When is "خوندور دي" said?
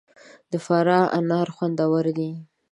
1.55-2.31